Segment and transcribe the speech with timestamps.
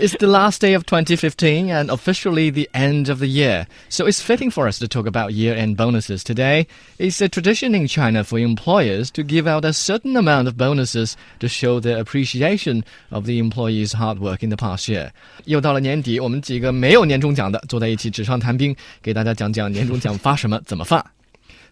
[0.00, 3.66] It's the last day of 2015 and officially the end of the year.
[3.88, 6.68] So it's fitting for us to talk about year end bonuses today.
[7.00, 11.16] It's a tradition in China for employers to give out a certain amount of bonuses
[11.40, 15.10] to show their appreciation of the employee's hard work in the past year.
[15.46, 21.04] 又到了年底，我们几个没有年终奖的坐在一起纸上谈兵，给大家讲讲年终奖发什么，怎么发。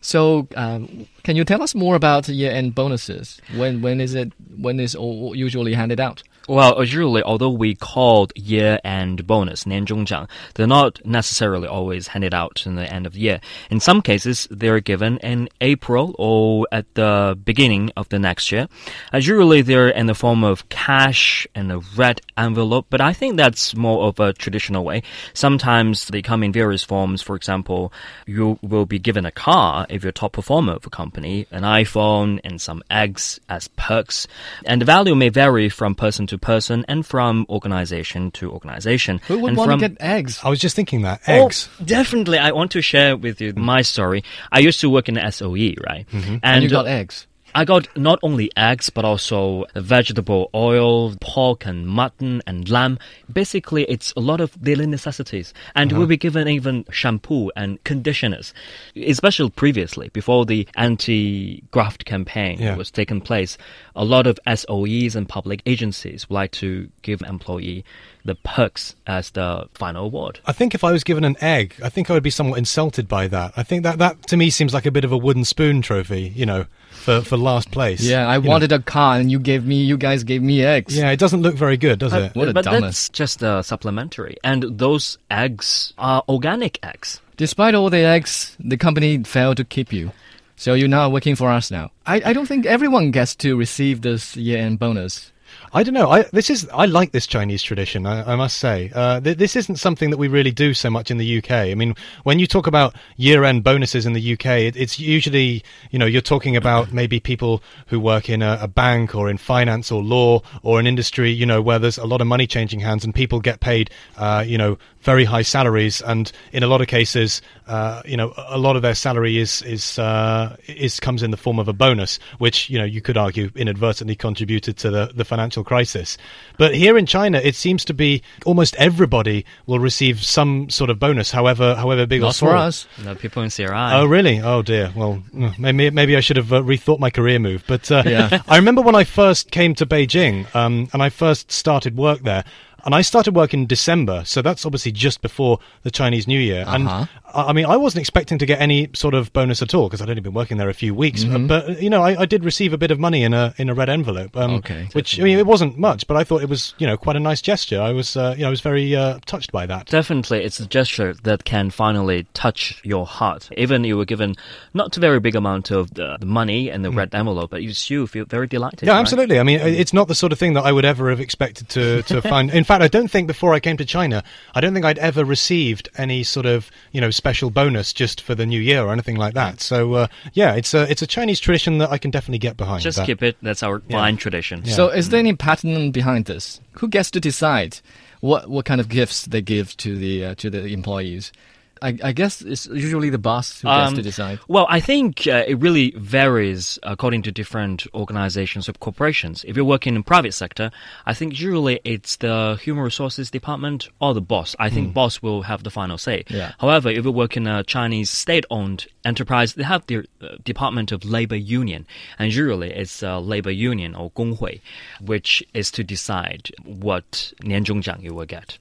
[0.03, 3.37] So, um, can you tell us more about year-end bonuses?
[3.57, 4.33] When when is it?
[4.61, 6.23] When is all usually handed out?
[6.51, 12.77] Well, usually, although we called year-end bonus, 年终奖, they're not necessarily always handed out in
[12.77, 13.41] the end of the year.
[13.69, 18.69] In some cases, they're given in April or at the beginning of the next year.
[19.13, 23.37] Uh, usually, they're in the form of cash and a red envelope, but I think
[23.37, 25.03] that's more of a traditional way.
[25.35, 27.23] Sometimes they come in various forms.
[27.23, 27.93] For example,
[28.25, 31.65] you will be given a car if you're a top performer of a company, an
[31.65, 34.29] iPhone, and some eggs as perks.
[34.65, 39.22] And the value may vary from person to person and from organization to organization.
[39.28, 40.40] Who would and want from, to get eggs?
[40.44, 41.70] I was just thinking that Oh, eggs.
[41.84, 42.38] definitely.
[42.38, 44.24] I want to share with you my story.
[44.52, 46.06] I used to work in the SOE, right?
[46.12, 46.38] Mm-hmm.
[46.44, 47.28] And you got eggs.
[47.54, 52.98] I got not only eggs, but also vegetable oil, pork and mutton and lamb.
[53.32, 55.54] Basically, it's a lot of daily necessities.
[55.76, 56.00] And uh-huh.
[56.00, 58.54] we'll be given even shampoo and conditioners.
[58.96, 62.76] Especially previously, before the anti-graft campaign Yeah.
[62.76, 63.58] was taking place,
[63.96, 67.84] a lot of SOEs and public agencies would like to give employee
[68.26, 70.40] the perks as the final award.
[70.46, 73.08] I think if I was given an egg, I think I would be somewhat insulted
[73.08, 73.54] by that.
[73.58, 76.32] I think that that to me seems like a bit of a wooden spoon trophy,
[76.36, 78.02] you know, for, for last place.
[78.02, 78.50] Yeah, I You know.
[78.50, 80.96] wanted a car, and you gave me, you guys gave me eggs.
[80.96, 82.36] Yeah, it doesn't look very good, does it?
[82.36, 82.82] What a but dumbass.
[82.82, 84.38] that's just uh, supplementary.
[84.44, 87.22] And those eggs are organic eggs.
[87.38, 90.12] Despite all the eggs, the company failed to keep you.
[90.58, 91.90] So you're now working for us now.
[92.06, 95.32] I, I don't think everyone gets to receive this year-end bonus.
[95.74, 96.10] I don't know.
[96.10, 98.06] I this is I like this Chinese tradition.
[98.06, 101.10] I, I must say, uh, th- this isn't something that we really do so much
[101.10, 101.52] in the UK.
[101.52, 105.98] I mean, when you talk about year-end bonuses in the UK, it, it's usually you
[105.98, 109.92] know you're talking about maybe people who work in a, a bank or in finance
[109.92, 113.06] or law or an industry, you know, where there's a lot of money changing hands
[113.06, 116.88] and people get paid, uh, you know, very high salaries, and in a lot of
[116.88, 121.32] cases, uh, you know, a lot of their salary is is uh, is comes in
[121.32, 125.12] the form of a bonus, which you know you could argue inadvertently contributed to the
[125.16, 126.18] the financial crisis.
[126.58, 131.00] But here in China, it seems to be almost everybody will receive some sort of
[131.00, 132.52] bonus, however however big or Not small.
[132.52, 132.88] for us.
[133.00, 133.68] The people in CRI.
[133.74, 134.40] Oh really?
[134.42, 134.92] Oh dear.
[134.96, 137.64] Well, mm, maybe maybe I should have uh, rethought my career move.
[137.68, 138.42] But uh, Yeah.
[138.48, 142.44] I remember when I first came to Beijing, um, and I first started work there.
[142.86, 146.64] And I started work in December, so that's obviously just before the Chinese New Year.
[146.68, 146.76] Uh-huh.
[146.76, 150.02] And I mean, I wasn't expecting to get any sort of bonus at all because
[150.02, 151.24] I'd only been working there a few weeks.
[151.24, 151.48] Mm-hmm.
[151.48, 153.70] But, but, you know, I, I did receive a bit of money in a in
[153.70, 154.36] a red envelope.
[154.36, 154.90] Um, Okay.
[154.94, 157.20] which I mean, it wasn't much, but I thought it was you know quite a
[157.20, 157.82] nice gesture.
[157.82, 159.88] I was uh, you know I was very uh, touched by that.
[159.88, 163.50] Definitely, it's a gesture that can finally touch your heart.
[163.58, 164.36] Even you were given
[164.74, 167.74] not a very big amount of the, the money and the red envelope, but you
[167.74, 168.82] still feel very delighted.
[168.82, 168.88] Mm.
[168.88, 169.02] Yeah, right?
[169.02, 169.40] absolutely.
[169.40, 172.02] I mean, it's not the sort of thing that I would ever have expected to,
[172.04, 172.52] to find.
[172.52, 174.24] In fact, I don't think before I came to China,
[174.54, 178.36] I don't think I'd ever received any sort of you know special bonus just for
[178.36, 179.62] the new year or anything like that.
[179.62, 182.84] So uh, yeah, it's a it's a Chinese tradition that I can definitely get behind.
[182.84, 183.08] Just that.
[183.08, 183.38] keep it.
[183.42, 184.66] That's our fine tradition.
[184.66, 186.62] So is there any pattern behind this?
[186.74, 187.80] Who gets to decide
[188.20, 191.32] what what kind of gifts they give to the uh, to the employees?
[191.82, 194.40] I, I guess it's usually the boss who gets to um, decide.
[194.48, 199.44] Well, I think uh, it really varies according to different organizations or corporations.
[199.48, 200.72] If you're working in private sector,
[201.06, 204.56] I think usually it's the human resources department or the boss.
[204.60, 204.94] I think mm.
[204.94, 206.24] boss will have the final say.
[206.30, 206.54] Yeah.
[206.60, 211.04] However, if you work in a Chinese state-owned enterprise, they have their uh, Department of
[211.04, 211.88] Labor Union,
[212.20, 214.62] and usually it's uh, labor union or gonghui,
[215.00, 218.58] which is to decide what nianzhongjiang you will get.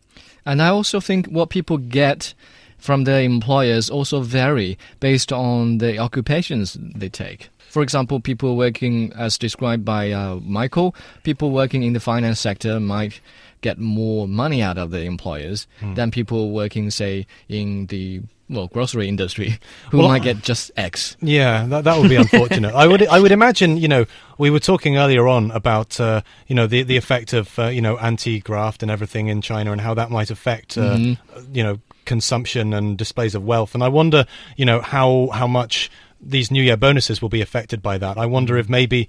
[0.47, 2.35] And I also think what people get
[2.81, 7.51] from their employers also vary based on the occupations they take.
[7.69, 12.81] For example, people working, as described by uh, Michael, people working in the finance sector
[12.81, 13.21] might
[13.61, 19.07] get more money out of their employers than people working, say, in the well grocery
[19.07, 19.61] industry,
[19.93, 21.17] who Well, might get just X.
[21.21, 22.75] Yeah, that, that would be unfortunate.
[22.75, 24.07] I would I would imagine you know
[24.39, 27.81] we were talking earlier on about uh, you know the the effect of uh, you
[27.81, 30.97] know anti graft and everything in China and how that might affect uh,
[31.53, 31.79] you know
[32.15, 33.73] consumption and displays of wealth.
[33.75, 34.21] And I wonder
[34.61, 35.11] you know how
[35.41, 35.91] how much
[36.33, 38.15] these New Year bonuses will be affected by that.
[38.19, 39.09] I wonder if maybe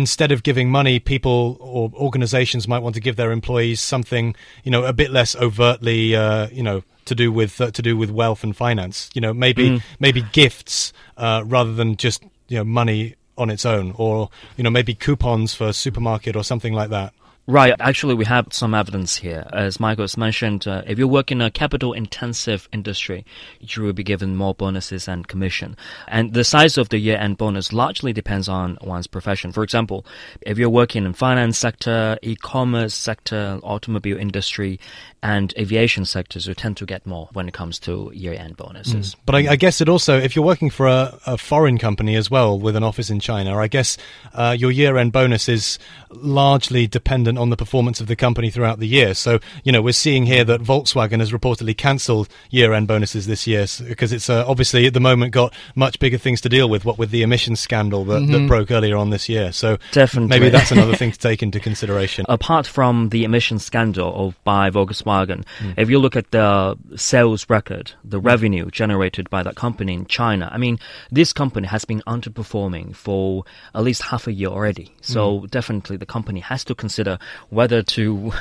[0.00, 4.70] instead of giving money, people or organizations might want to give their employees something, you
[4.72, 8.10] know, a bit less overtly, uh, you know, to do with uh, to do with
[8.10, 9.10] wealth and finance.
[9.14, 9.82] You know, maybe Mm.
[10.00, 14.70] maybe gifts uh, rather than just you know money on its own, or you know
[14.78, 17.12] maybe coupons for a supermarket or something like that.
[17.48, 17.74] Right.
[17.80, 19.46] Actually, we have some evidence here.
[19.54, 23.24] As Michael has mentioned, uh, if you work in a capital intensive industry,
[23.58, 25.74] you will be given more bonuses and commission.
[26.08, 29.52] And the size of the year end bonus largely depends on one's profession.
[29.52, 30.04] For example,
[30.42, 34.78] if you're working in finance sector, e-commerce sector, automobile industry,
[35.22, 39.16] and aviation sectors, you tend to get more when it comes to year end bonuses.
[39.24, 42.30] But I, I guess it also, if you're working for a, a foreign company as
[42.30, 43.96] well with an office in China, I guess
[44.34, 45.78] uh, your year-end bonus is
[46.10, 49.14] largely dependent on the performance of the company throughout the year.
[49.14, 53.66] So, you know, we're seeing here that Volkswagen has reportedly cancelled year-end bonuses this year
[53.86, 56.84] because it's uh, obviously at the moment got much bigger things to deal with.
[56.84, 58.46] What with the emissions scandal that, that mm-hmm.
[58.46, 59.52] broke earlier on this year.
[59.52, 60.28] So Definitely.
[60.28, 62.24] maybe that's another thing to take into consideration.
[62.28, 65.74] apart from the emissions scandal of by Volkswagen, mm.
[65.76, 70.48] if you look at the sales record, the revenue generated by that company in China,
[70.52, 70.78] I mean,
[71.10, 73.44] this company has been underperforming for
[73.74, 74.92] at least half a year already.
[75.00, 75.50] So mm.
[75.50, 77.18] definitely the company has to consider
[77.50, 78.32] whether to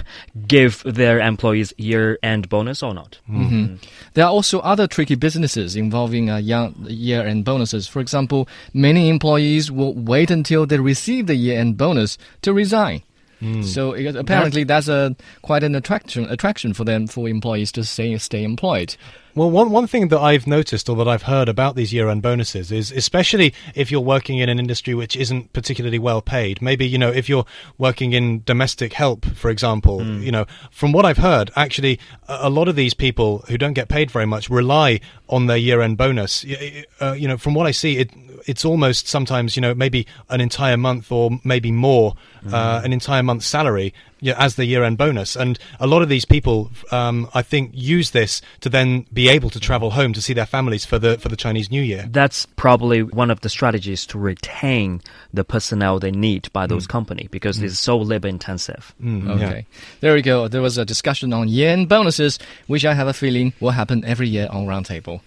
[0.47, 3.19] give their employees year-end bonus or not.
[3.29, 3.43] Mm-hmm.
[3.43, 3.75] Mm-hmm.
[4.13, 7.87] There are also other tricky businesses involving uh, year-end bonuses.
[7.87, 13.03] For example, many employees will wait until they receive the year-end bonus to resign.
[13.41, 13.63] Mm.
[13.63, 18.17] So it, apparently, that's a quite an attraction attraction for them for employees to stay
[18.17, 18.95] stay employed.
[19.37, 22.71] Well, one one thing that I've noticed or that I've heard about these year-end bonuses
[22.71, 26.59] is, especially if you're working in an industry which isn't particularly well paid.
[26.61, 27.45] Maybe you know if you're
[27.77, 30.03] working in domestic help, for example.
[30.03, 33.89] You know, from what I've heard, actually, a, lot of these people who don't get
[33.89, 34.99] paid very much rely
[35.29, 36.43] on their year-end bonus.
[36.43, 38.09] Y- y- Uh, you know, from what I see, it
[38.47, 42.15] it's almost sometimes you know maybe an entire month or maybe more,
[42.51, 45.35] uh, an entire month's salary yeah, as the year-end bonus.
[45.35, 49.49] And a lot of these people, um, I think, use this to then be able
[49.51, 52.07] to travel home to see their families for the for the Chinese New Year.
[52.09, 55.01] That's probably one of the strategies to retain
[55.33, 58.93] the personnel they need by those company because it's so labor intensive.
[59.01, 59.65] Mm, Okay,
[59.99, 60.47] there we go.
[60.47, 64.27] There was a discussion on yen bonuses, which I have a feeling will happen every
[64.27, 65.21] year on Roundtable.